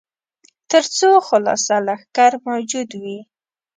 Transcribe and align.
تر 0.71 0.83
څو 0.97 1.09
خلصه 1.27 1.75
لښکر 1.87 2.31
موجود 2.47 2.89
وي. 3.01 3.19